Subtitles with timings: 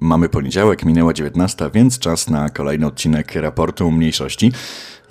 [0.00, 4.52] Mamy poniedziałek, minęła 19, więc czas na kolejny odcinek raportu mniejszości.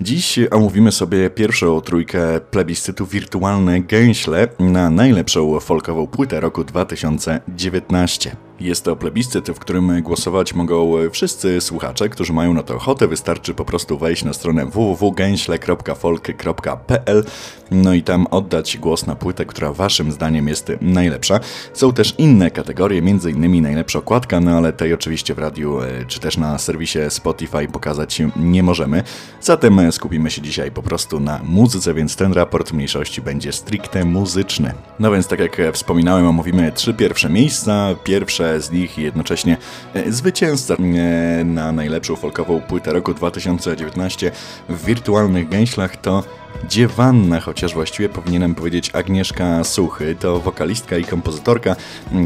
[0.00, 8.49] Dziś omówimy sobie pierwszą trójkę plebiscytu Wirtualne Gęśle na najlepszą folkową płytę roku 2019.
[8.60, 13.08] Jest to plebiscyt, w którym głosować mogą wszyscy słuchacze, którzy mają na to ochotę.
[13.08, 17.24] Wystarczy po prostu wejść na stronę www.gęśle.folk.pl
[17.70, 21.40] no i tam oddać głos na płytę, która waszym zdaniem jest najlepsza.
[21.74, 23.62] Są też inne kategorie, m.in.
[23.62, 28.22] najlepsza okładka, no ale tej oczywiście w radiu e, czy też na serwisie Spotify pokazać
[28.36, 29.02] nie możemy.
[29.40, 34.72] Zatem skupimy się dzisiaj po prostu na muzyce, więc ten raport mniejszości będzie stricte muzyczny.
[34.98, 37.94] No więc tak jak wspominałem, omówimy trzy pierwsze miejsca.
[38.04, 39.56] Pierwsze z nich i jednocześnie
[39.94, 44.30] e, zwycięzca e, na najlepszą folkową płytę roku 2019
[44.68, 46.24] w wirtualnych gęślach to
[46.68, 50.16] Dziewanna, chociaż właściwie powinienem powiedzieć Agnieszka Suchy.
[50.20, 51.76] To wokalistka i kompozytorka,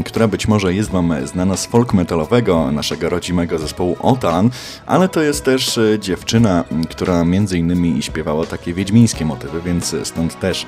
[0.05, 4.49] która być może jest Wam znana z folk metalowego naszego rodzimego zespołu Otalan,
[4.85, 10.39] ale to jest też e, dziewczyna, która między innymi śpiewała takie wiedźmińskie motywy, więc stąd
[10.39, 10.65] też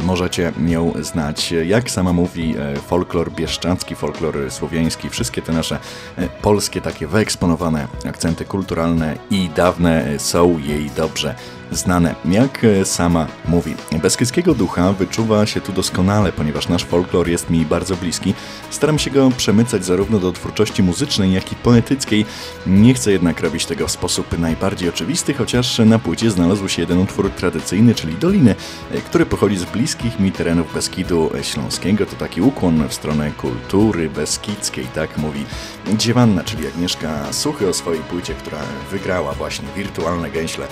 [0.00, 1.52] możecie ją znać.
[1.52, 2.54] Jak sama mówi,
[2.86, 5.78] folklor bieszczacki, folklor słowiański, wszystkie te nasze
[6.18, 11.34] e, polskie takie wyeksponowane akcenty kulturalne i dawne są jej dobrze
[11.70, 12.14] znane.
[12.24, 17.66] Jak e, sama mówi, Beskidzkiego ducha wyczuwa się tu doskonale, ponieważ nasz folklor jest mi
[17.66, 18.34] bardzo bliski.
[18.70, 22.26] Staram się go przemycać zarówno do twórczości muzycznej, jak i poetyckiej.
[22.66, 26.98] Nie chcę jednak robić tego w sposób najbardziej oczywisty, chociaż na płycie znalazł się jeden
[26.98, 28.54] utwór tradycyjny, czyli Doliny,
[28.92, 32.06] e, który pochodzi z bliskich mi terenów Beskidu Śląskiego.
[32.06, 35.44] To taki ukłon w stronę kultury beskidzkiej, tak mówi
[35.94, 38.58] Dziewanna, czyli Agnieszka Suchy o swojej płycie, która
[38.90, 40.66] wygrała właśnie wirtualne gęśle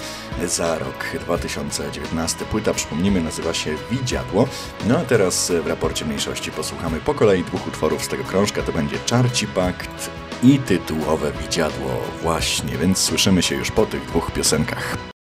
[0.46, 2.44] za rok 2019.
[2.44, 4.48] Płyta, przypomnijmy, nazywa się Widziadło.
[4.86, 8.62] No a teraz w raporcie mniejszości posłuchamy po kolei dwóch utworów z tego krążka.
[8.62, 10.10] To będzie Czarci Pakt
[10.42, 11.90] i tytułowe Widziadło.
[12.22, 15.13] Właśnie, więc słyszymy się już po tych dwóch piosenkach.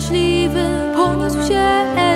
[0.00, 0.64] szczęśliwy,
[0.94, 2.13] poniósł się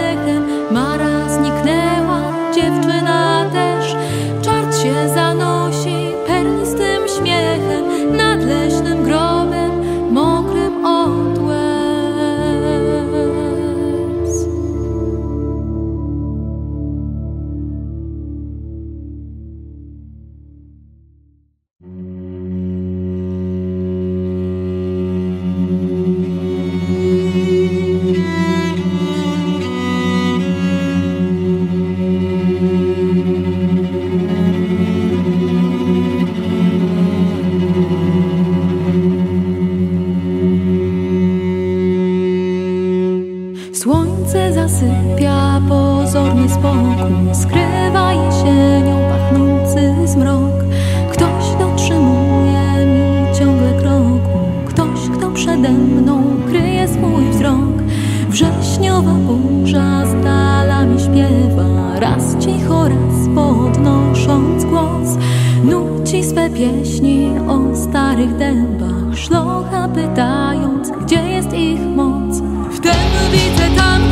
[66.59, 69.19] pieśni o starych dębach.
[69.19, 72.37] Szlocha pytając, gdzie jest ich moc?
[72.73, 74.03] Wtem widzę tam,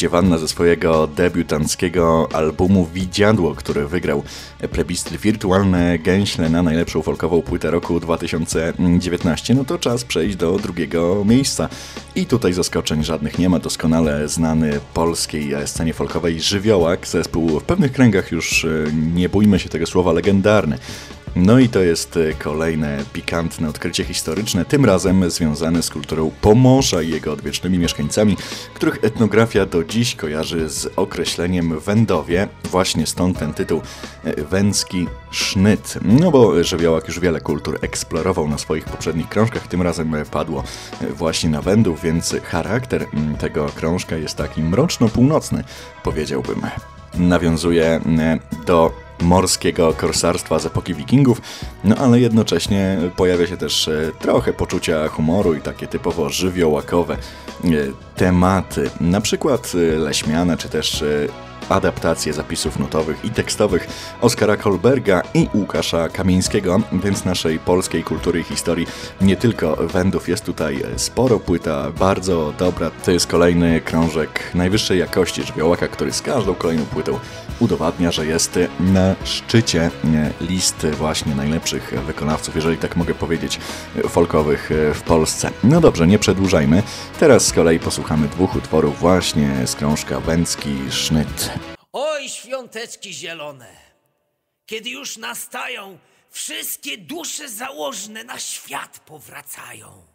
[0.00, 4.22] Za nami dziewanna ze swojego debiutanckiego albumu Widziadło, który wygrał
[4.72, 9.54] plebiscyt Wirtualne Gęśle na najlepszą folkową płytę roku 2019.
[9.54, 11.68] No to czas przejść do drugiego miejsca.
[12.14, 13.58] I tutaj zaskoczeń żadnych nie ma.
[13.58, 18.68] Doskonale znany polskiej scenie folkowej Żywiołak, zespół w pewnych kręgach już e,
[19.14, 20.78] nie bójmy się tego słowa legendarny.
[21.36, 27.02] No i to jest e, kolejne pikantne odkrycie historyczne, tym razem związane z kulturą Pomorza
[27.02, 28.36] i jego odwiecznymi mieszkańcami,
[28.74, 32.48] których etnografia do dziś kojarzy z określeniem Wędowie.
[32.64, 33.80] Właśnie stąd ten tytuł
[34.24, 35.94] e, Węcki Sznyt.
[36.02, 40.64] No bo Żywiołak już wiele kultur eksplorował na swoich poprzednich krążkach, tym razem padło
[41.00, 45.64] e, właśnie na Wędów, więc charakter mm, tego krążka jest taki mroczno-północny,
[46.02, 46.62] powiedziałbym.
[47.14, 48.00] Nawiązuje
[48.66, 51.40] do morskiego korsarstwa z epoki wikingów,
[51.84, 57.68] no ale jednocześnie pojawia się też e, trochę poczucia humoru i takie typowo żywiołakowe e,
[58.16, 61.04] tematy, na przykład e, leśmiane czy też
[61.70, 63.88] adaptacje zapisów nutowych i tekstowych
[64.20, 68.86] Oskara Kolberga i Łukasza Kamieńskiego, więc naszej polskiej kultury i historii
[69.20, 70.28] nie tylko wędów.
[70.28, 76.22] Jest tutaj sporo, płyta bardzo dobra, to jest kolejny krążek najwyższej jakości żywiołaka, który z
[76.22, 77.18] każdą kolejną płytą
[77.60, 79.90] udowadnia, że jest na szczycie
[80.40, 83.58] listy właśnie najlepszych wykonawców, jeżeli tak mogę powiedzieć,
[84.08, 85.50] folkowych w Polsce.
[85.64, 86.82] No dobrze, nie przedłużajmy.
[87.20, 91.50] Teraz z kolei posłuchamy dwóch utworów właśnie z krążka Węcki Sznyt.
[91.92, 93.66] Oj, świąteczki zielone,
[94.66, 95.98] kiedy już nastają,
[96.30, 100.09] wszystkie dusze założne na świat powracają.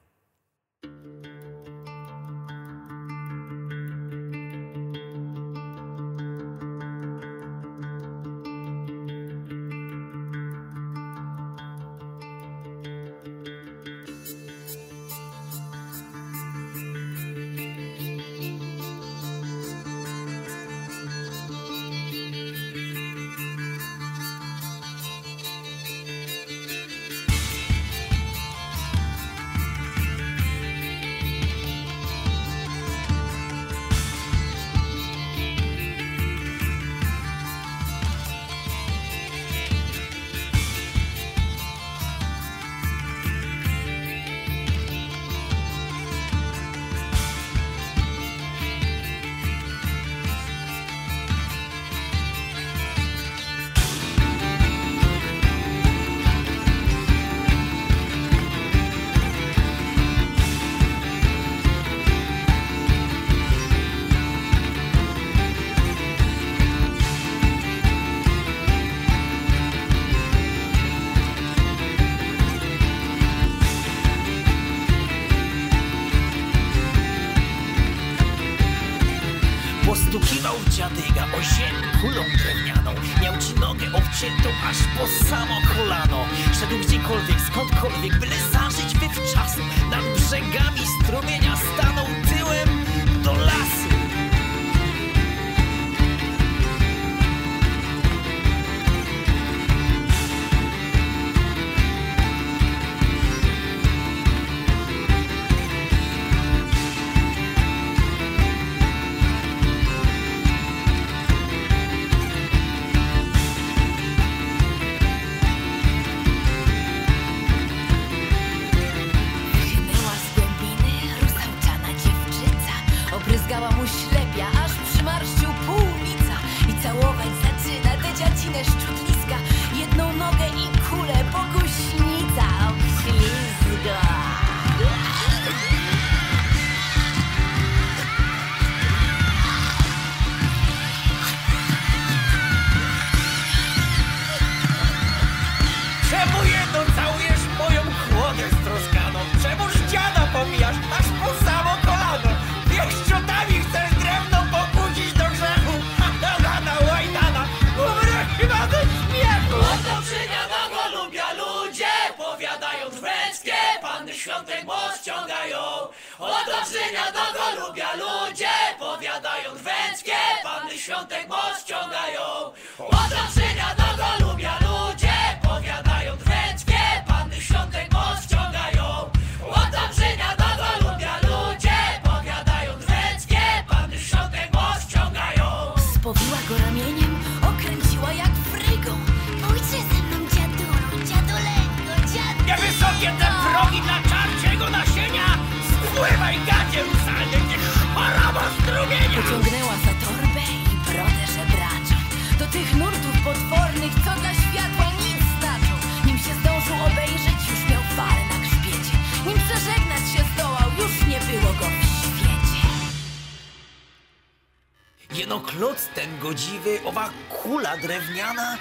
[215.55, 218.57] klot ten godziwy, owa kula drewniana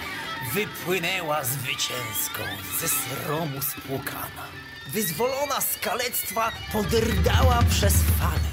[0.55, 2.43] wypłynęła zwycięską,
[2.81, 4.45] ze sromu spłukana.
[4.89, 8.51] Wyzwolona z kalectwa podrdała przez fale.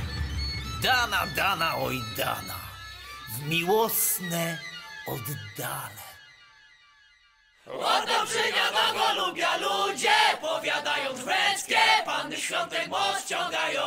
[0.83, 2.55] Dana, dana, oj dana,
[3.29, 4.57] w miłosne
[5.07, 6.00] oddale.
[7.79, 10.09] Oto przygadano lubia ludzie,
[10.41, 13.81] powiadają dweckie, panny świątek moc ciągają.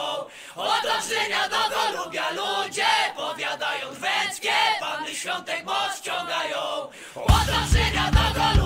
[0.57, 6.61] Oto przygadano lubia ludzie, powiadają dweckie, panny świątek moc ciągają.
[7.15, 8.64] Oto przygadano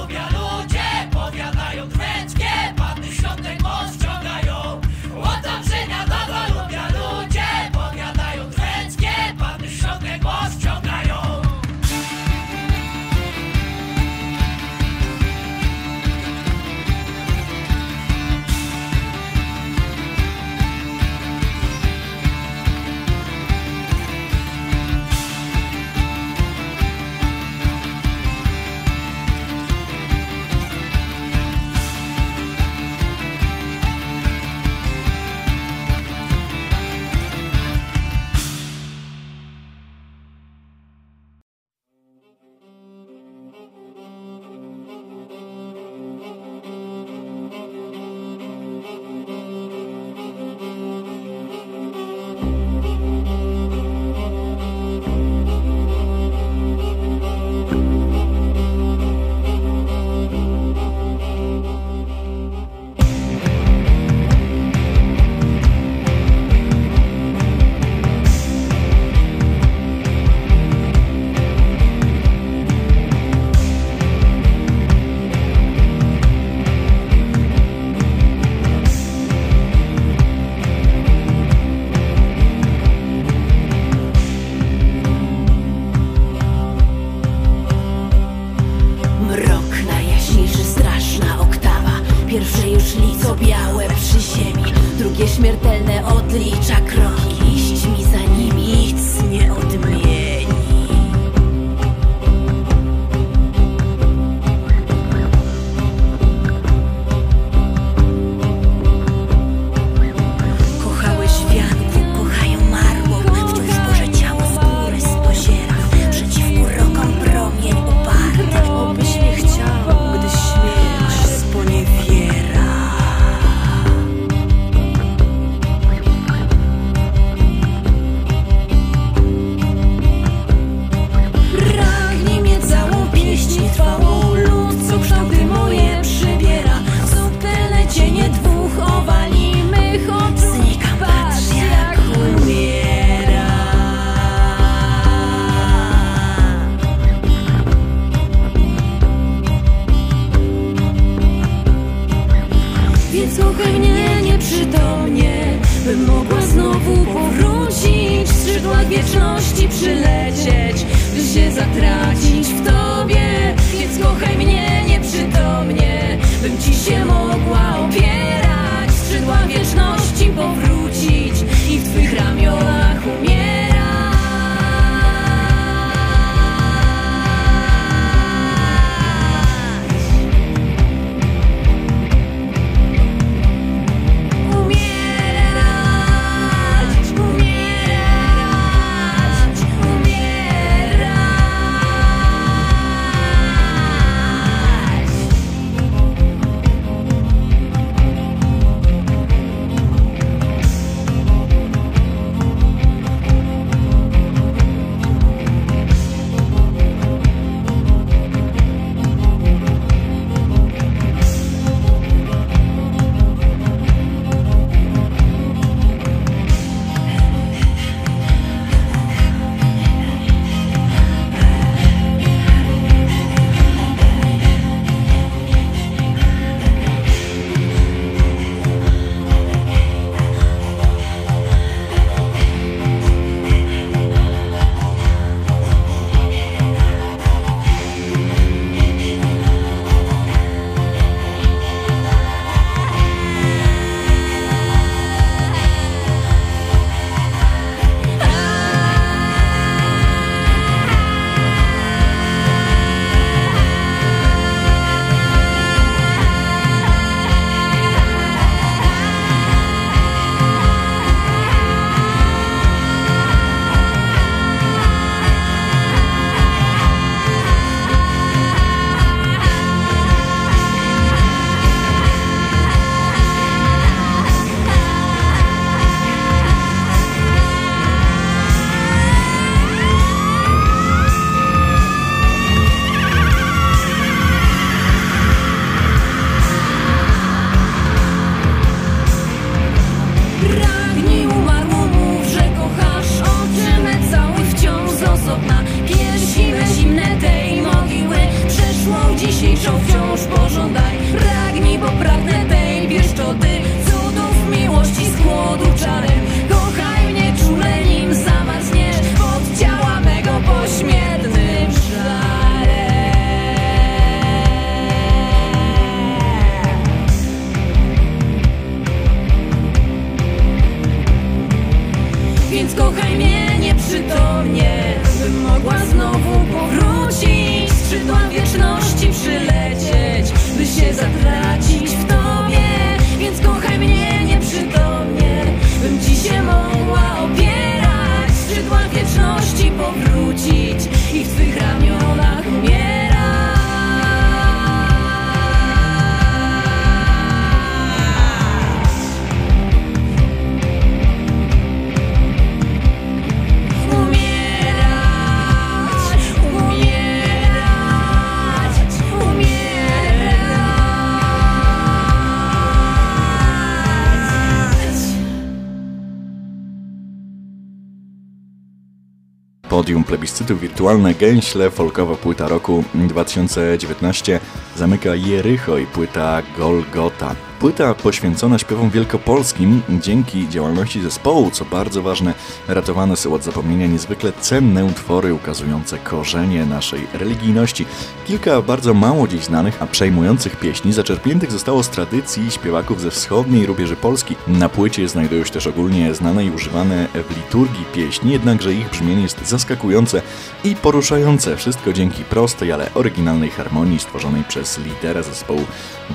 [369.69, 374.41] Podium plebiscytu wirtualne Gęśle, folkowa płyta roku 2019
[374.77, 377.48] zamyka Jericho i płyta Golgota.
[377.61, 382.35] Płyta poświęcona śpiewom wielkopolskim dzięki działalności zespołu, co bardzo ważne,
[382.69, 387.87] ratowane są od zapomnienia niezwykle cenne utwory ukazujące korzenie naszej religijności.
[388.27, 393.67] Kilka bardzo mało dziś znanych, a przejmujących pieśni zaczerpniętych zostało z tradycji śpiewaków ze wschodniej
[393.67, 394.37] rubieży Polski.
[394.49, 399.23] Na płycie znajdują się też ogólnie znane i używane w liturgii pieśni, jednakże ich brzmienie
[399.23, 400.23] jest zaskakujące
[400.65, 401.57] i poruszające.
[401.57, 405.65] Wszystko dzięki prostej, ale oryginalnej harmonii stworzonej przez lidera zespołu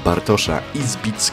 [0.05, 1.32] Bartosza Izbickiego.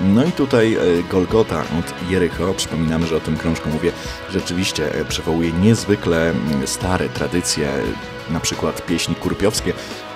[0.00, 0.78] No i tutaj e,
[1.10, 3.92] Golgota od Jericho, przypominamy, że o tym krążku mówię,
[4.30, 7.72] rzeczywiście e, przywołuje niezwykle mm, stare tradycje,
[8.30, 9.72] na przykład pieśni kurpiowskie,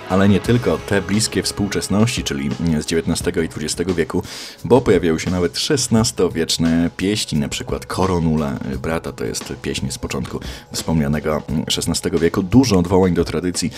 [0.08, 4.22] ale nie tylko te bliskie współczesności, czyli z XIX i XX wieku,
[4.64, 10.40] bo pojawiają się nawet XVI-wieczne pieśni, na przykład Koronula brata, to jest pieśń z początku
[10.72, 11.42] wspomnianego
[11.78, 12.42] XVI wieku.
[12.42, 13.70] Dużo odwołań do tradycji,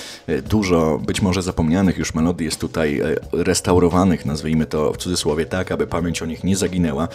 [0.51, 5.73] dużo być może zapomnianych już melodii jest tutaj e, restaurowanych, nazwijmy to w cudzysłowie tak,
[5.73, 7.09] aby pamięć o nich nie zaginęła,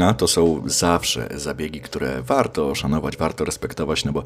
[0.00, 4.22] a to są zawsze zabiegi, które warto szanować, warto respektować, no bo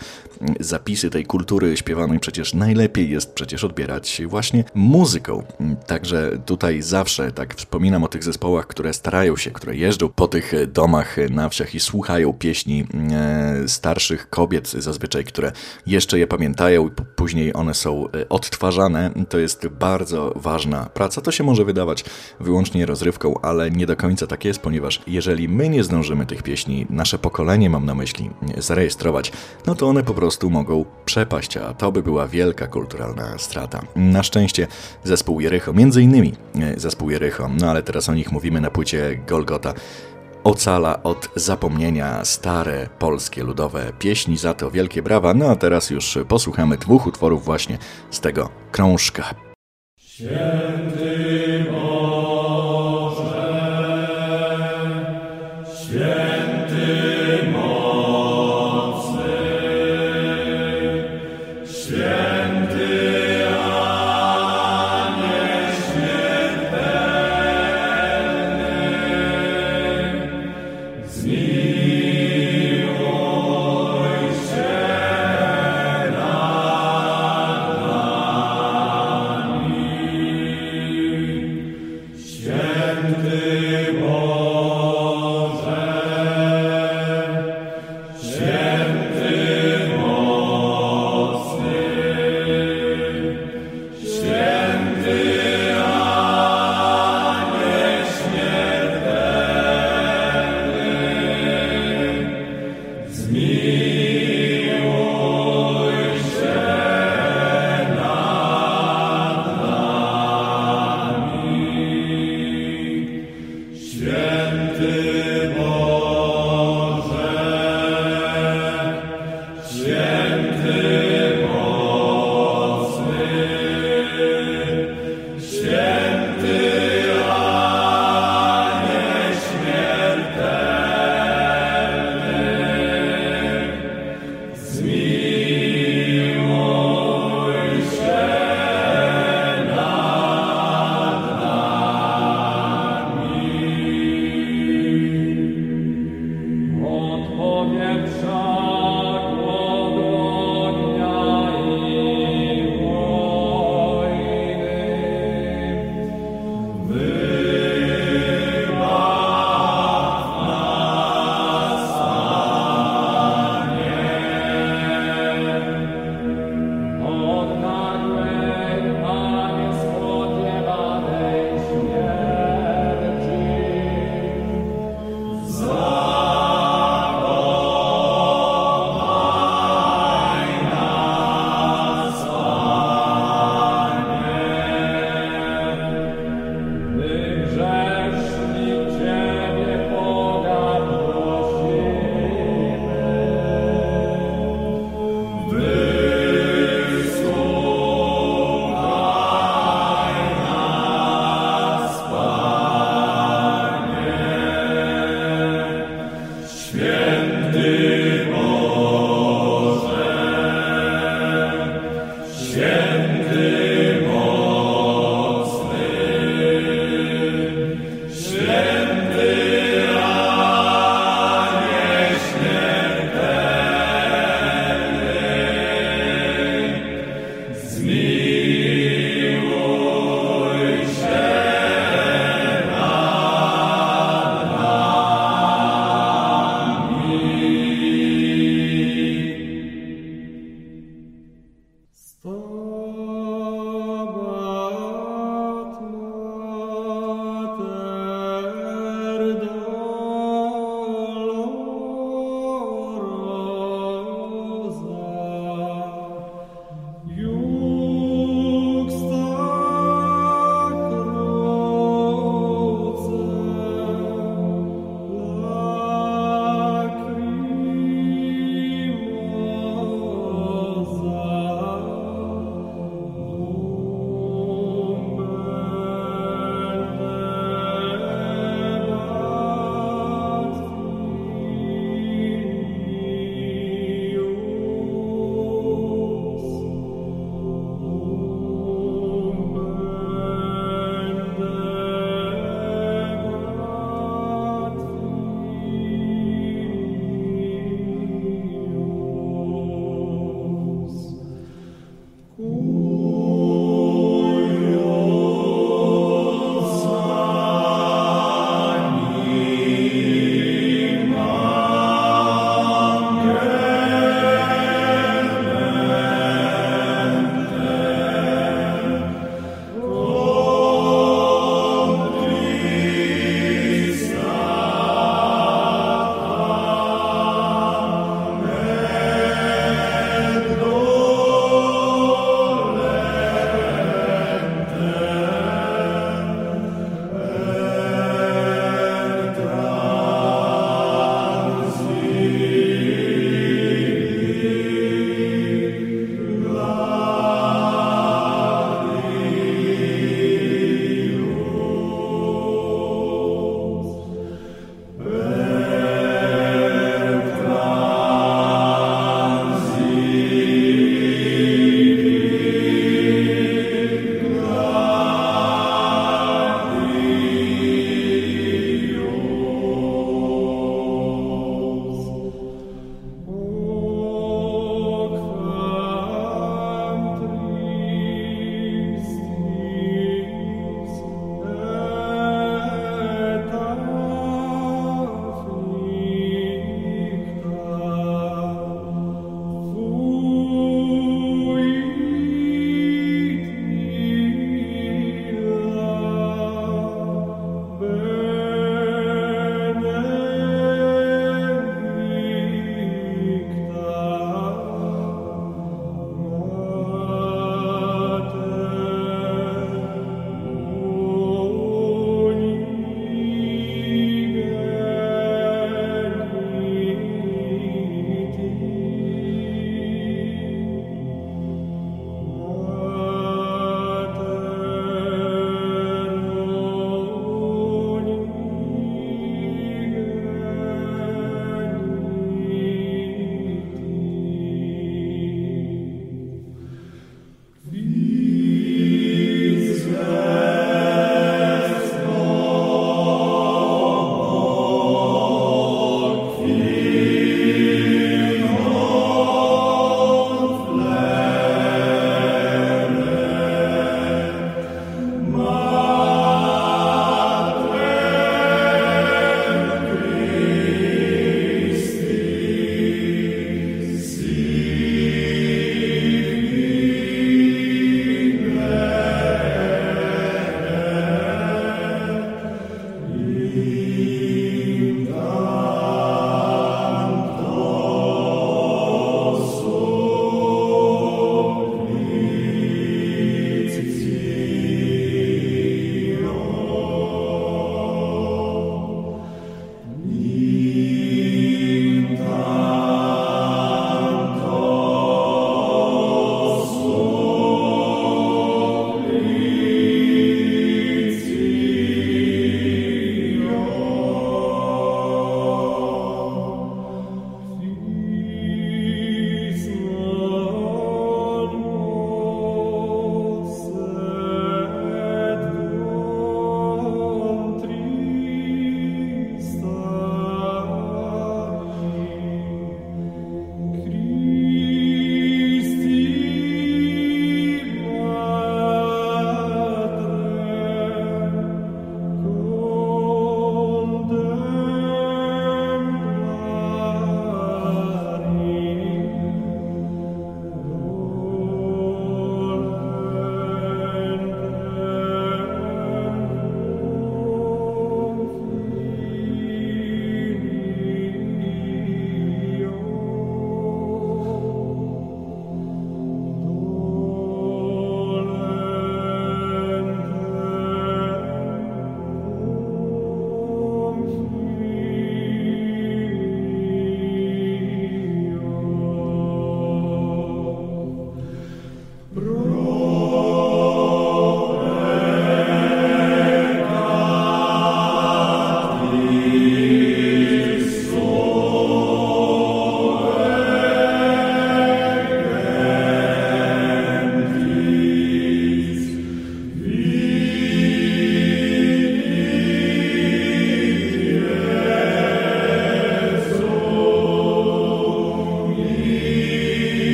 [0.61, 5.43] zapisy tej kultury śpiewanej przecież najlepiej jest przecież odbierać właśnie muzyką.
[5.87, 10.53] Także tutaj zawsze tak wspominam o tych zespołach, które starają się, które jeżdżą po tych
[10.73, 15.53] domach na wsiach i słuchają pieśni e, starszych kobiet, zazwyczaj, które
[15.87, 19.11] jeszcze je pamiętają i później one są e, odtwarzane.
[19.29, 21.21] To jest bardzo ważna praca.
[21.21, 22.05] To się może wydawać
[22.41, 26.87] wyłącznie rozrywką, ale nie do końca tak jest, ponieważ jeżeli my nie zdążymy tych pieśni,
[26.91, 29.33] nasze pokolenie mam na myśli, zarejestrować,
[29.67, 33.83] no to one po prostu mogą przepaść, a to by była wielka kulturalna strata.
[33.97, 34.67] Na szczęście
[35.05, 39.21] zespół Jericho, między innymi e, zespół Jericho, no ale teraz o nich mówimy na płycie
[39.27, 39.75] Golgota,
[40.45, 45.35] ocala od zapomnienia stare polskie ludowe pieśni, za to wielkie brawa.
[45.35, 47.79] No a teraz już posłuchamy dwóch utworów właśnie
[48.11, 49.35] z tego krążka.
[50.25, 51.03] Od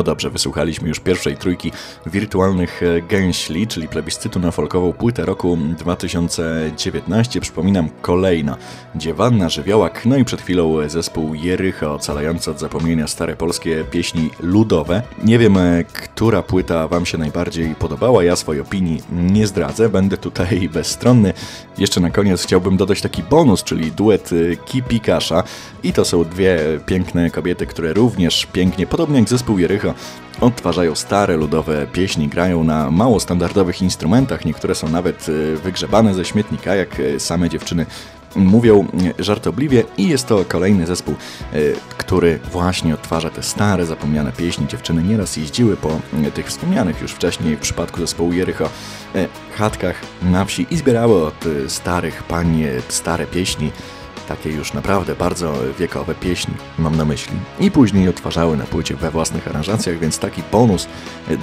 [0.00, 1.72] No dobrze, wysłuchaliśmy już pierwszej trójki
[2.06, 7.40] wirtualnych e, gęśli, czyli plebiscytu na folkową płytę roku 2019.
[7.40, 8.56] Przypominam, kolejna
[8.94, 15.02] Dziewanna Żywiołak, no i przed chwilą zespół Jericho, ocalający od zapomnienia stare polskie pieśni ludowe.
[15.24, 20.16] Nie wiem, e, która płyta Wam się najbardziej podobała, ja swojej opinii nie zdradzę, będę
[20.16, 21.32] tutaj bezstronny.
[21.78, 25.42] Jeszcze na koniec chciałbym dodać taki bonus, czyli duet e, Kipi Kasza
[25.82, 29.58] i to są dwie piękne kobiety, które również pięknie, podobnie jak zespół
[30.40, 36.24] Odtwarzają stare ludowe pieśni, grają na mało standardowych instrumentach, niektóre są nawet e, wygrzebane ze
[36.24, 37.86] śmietnika, jak e, same dziewczyny
[38.36, 38.86] mówią
[39.18, 39.84] żartobliwie.
[39.98, 41.14] I jest to kolejny zespół,
[41.52, 41.56] e,
[41.98, 44.66] który właśnie odtwarza te stare, zapomniane pieśni.
[44.66, 46.00] Dziewczyny nieraz jeździły po
[46.34, 48.68] tych wspomnianych już wcześniej w przypadku zespołu Jericho
[49.56, 53.70] chatkach na wsi i zbierały od starych pań stare pieśni
[54.30, 57.32] takie już naprawdę bardzo wiekowe pieśni, mam na myśli.
[57.60, 60.88] I później odtwarzały na płycie we własnych aranżacjach, więc taki bonus.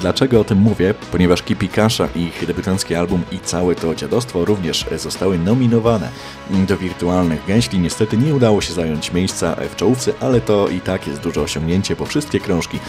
[0.02, 0.94] Dlaczego o tym mówię?
[1.12, 6.10] Ponieważ Kipi Kasza, ich debiutancki album i całe to dziadostwo również zostały nominowane
[6.50, 7.80] do wirtualnych gęśli.
[7.80, 11.96] Niestety nie udało się zająć miejsca w czołówce, ale to i tak jest duże osiągnięcie,
[11.96, 12.80] bo wszystkie krążki,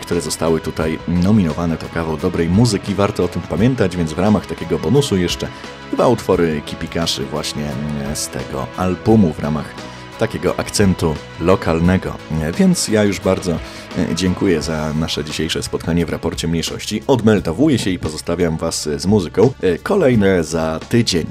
[0.00, 4.46] które zostały tutaj nominowane to kawał dobrej muzyki, warto o tym pamiętać, więc w ramach
[4.46, 5.48] takiego bonusu jeszcze
[5.92, 7.68] dwa utwory Kipi Kaszy właśnie
[8.14, 9.74] z tego albumu w ramach
[10.18, 12.16] takiego akcentu lokalnego.
[12.58, 17.02] Więc ja już bardzo e, dziękuję za nasze dzisiejsze spotkanie w raporcie mniejszości.
[17.06, 19.52] Odmeltowuję się i pozostawiam Was z muzyką.
[19.62, 21.26] E, kolejne za tydzień.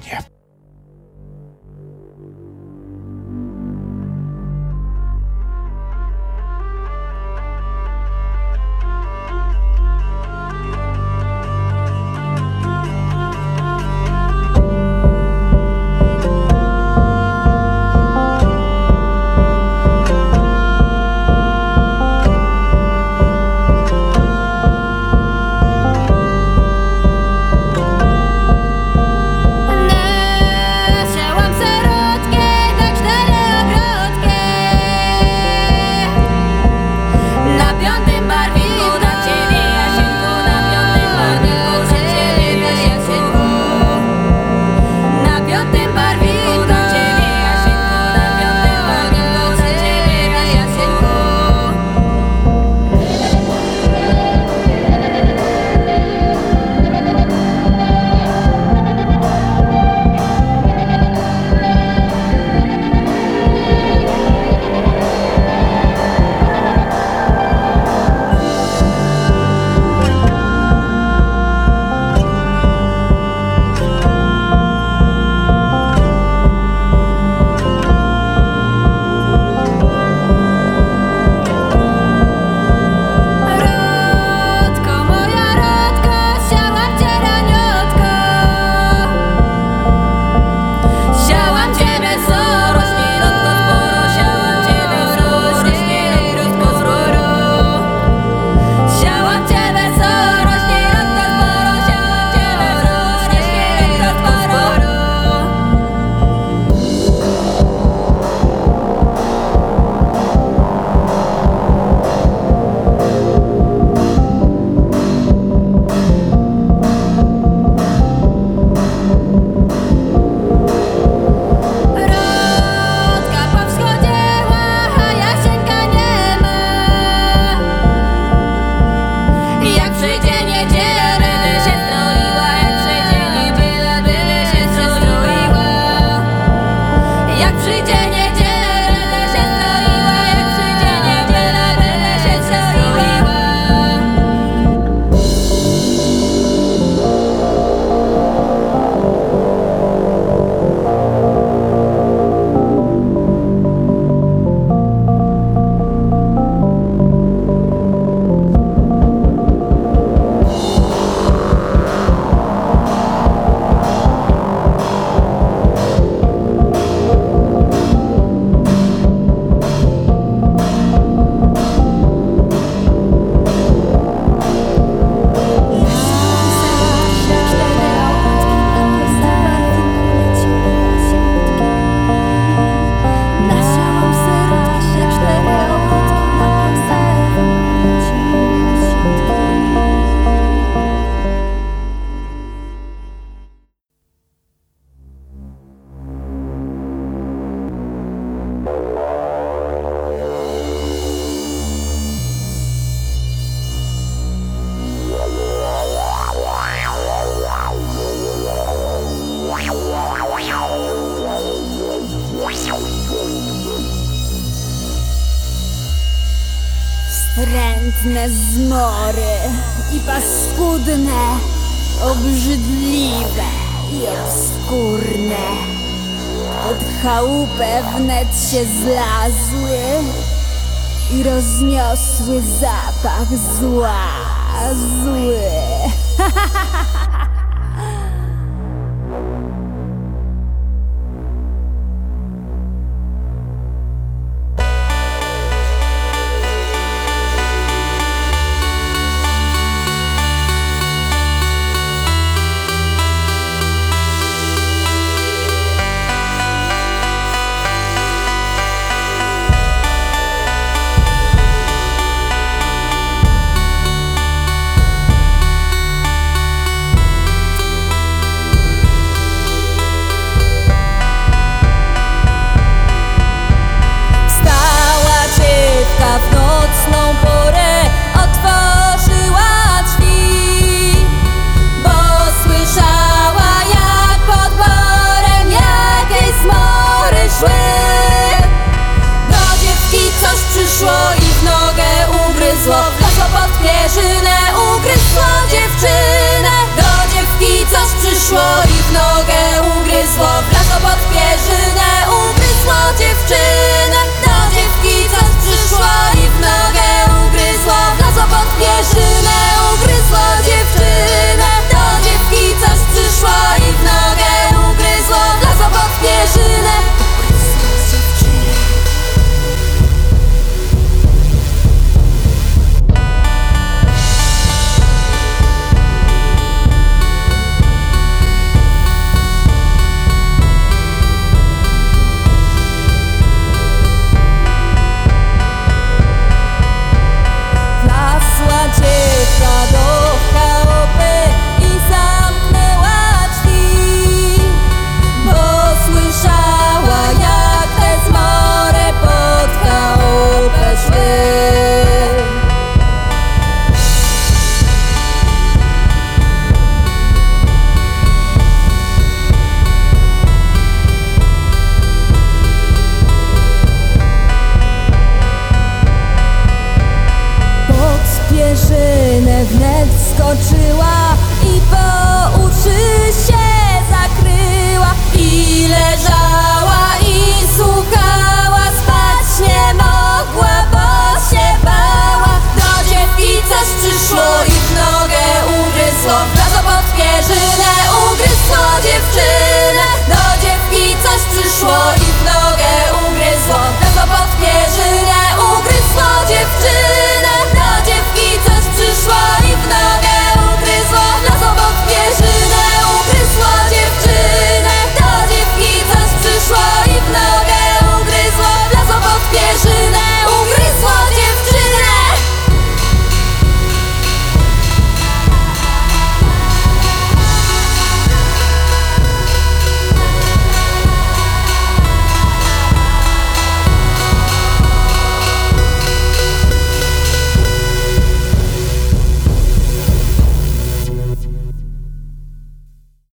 [293.66, 294.38] zwierzynę
[294.68, 296.56] Ugryzła dziewczynę.
[296.78, 299.42] Do dziewki coś przyszło i w nogę
[299.74, 300.30] ugryzło.
[300.50, 301.90] Wlazło pod pierzynę
[302.22, 304.00] Ugryzło dziewczynę.
[304.26, 305.92] Do dziewki coś przyszło
[306.22, 306.88] i w nogę
[307.24, 307.80] ugryzło.
[307.98, 309.38] Wlazło pod pierzynę
[309.74, 311.50] Ugryzło dziewczynę.
[311.72, 313.38] Do dziewki coś przyszło
[313.68, 314.32] i w nogę
[314.70, 315.22] ugryzło.
[315.42, 317.05] Wlazło pod pierzynę